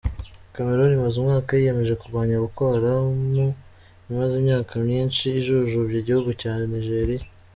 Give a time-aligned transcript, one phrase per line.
[0.53, 3.07] Kameruni imaze umwaka yiyemeje kurwanya Boko Haram
[4.11, 7.27] imaze imyaka myinshi ijujubya igihugu cya Nijeriya.